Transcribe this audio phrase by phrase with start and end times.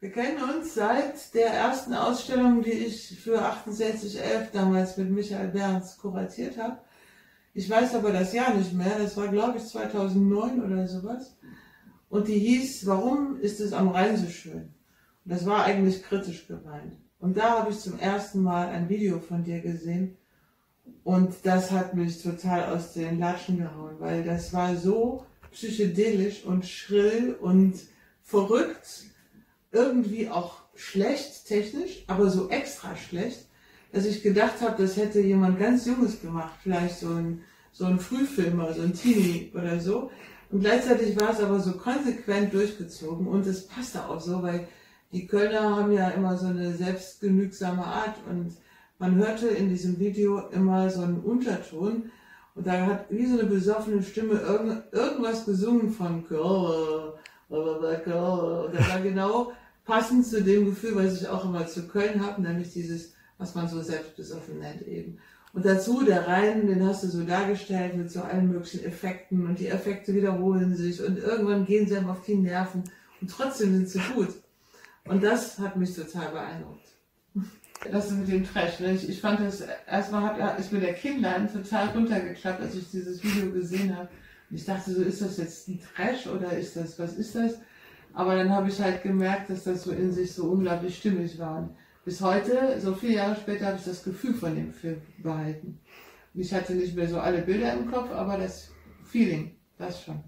[0.00, 5.98] Wir kennen uns seit der ersten Ausstellung, die ich für 6811 damals mit Michael Berns
[5.98, 6.78] kuratiert habe.
[7.52, 8.96] Ich weiß aber das Jahr nicht mehr.
[8.96, 11.36] Das war, glaube ich, 2009 oder sowas.
[12.08, 14.72] Und die hieß, warum ist es am Rhein so schön?
[15.24, 16.96] Und das war eigentlich kritisch gemeint.
[17.18, 20.16] Und da habe ich zum ersten Mal ein Video von dir gesehen.
[21.02, 26.66] Und das hat mich total aus den Latschen gehauen, weil das war so psychedelisch und
[26.66, 27.80] schrill und
[28.22, 29.08] verrückt
[29.72, 33.46] irgendwie auch schlecht technisch, aber so extra schlecht,
[33.92, 37.98] dass ich gedacht habe, das hätte jemand ganz Junges gemacht, vielleicht so ein, so ein
[37.98, 40.10] Frühfilmer, so ein Teenie oder so.
[40.50, 44.66] Und gleichzeitig war es aber so konsequent durchgezogen und es passte auch so, weil
[45.12, 48.56] die Kölner haben ja immer so eine selbstgenügsame Art und
[48.98, 52.10] man hörte in diesem Video immer so einen Unterton
[52.54, 57.14] und da hat wie so eine besoffene Stimme irgend, irgendwas gesungen von und
[57.48, 59.52] das war genau
[59.84, 63.68] passend zu dem Gefühl, was ich auch immer zu Köln habe, nämlich dieses, was man
[63.68, 65.18] so selbstbesoffen nennt eben.
[65.54, 69.58] Und dazu der Rhein, den hast du so dargestellt mit so allen möglichen Effekten und
[69.58, 72.84] die Effekte wiederholen sich und irgendwann gehen sie einem auf die Nerven
[73.20, 74.34] und trotzdem sind sie gut.
[75.04, 76.86] Und das hat mich total beeindruckt.
[77.90, 78.80] Das ist mit dem Trash.
[78.80, 78.92] Ne?
[78.92, 83.22] Ich, ich fand das, erstmal hat, ist mir der Kindlein total runtergeklappt, als ich dieses
[83.22, 84.08] Video gesehen habe.
[84.50, 87.60] Ich dachte so, ist das jetzt ein Trash oder ist das, was ist das?
[88.14, 91.68] Aber dann habe ich halt gemerkt, dass das so in sich so unglaublich stimmig war.
[92.04, 95.78] Bis heute, so vier Jahre später, habe ich das Gefühl von dem Film behalten.
[96.34, 98.70] Ich hatte nicht mehr so alle Bilder im Kopf, aber das
[99.04, 100.22] Feeling, das schon.